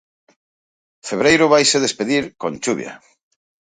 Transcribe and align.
Febreiro 1.09 1.45
vaise 1.53 1.77
despedir 1.85 2.23
con 2.41 2.53
chuvia. 2.63 2.93